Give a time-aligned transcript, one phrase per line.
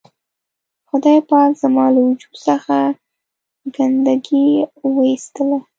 [0.89, 2.77] خدای پاک زما له وجود څخه
[3.75, 4.47] ګندګي
[4.93, 5.57] و اېستله.